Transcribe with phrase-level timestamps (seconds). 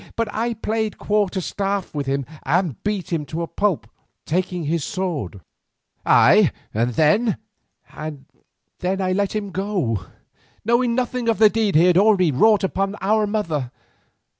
[0.15, 3.87] But I played quarter staff with him and beat him to a pulp,
[4.25, 5.41] taking his sword."
[6.07, 7.37] "Ay, and then?"
[7.91, 8.25] "And
[8.79, 10.07] then I let him go,
[10.65, 13.69] knowing nothing of the deed he had already wrought upon our mother.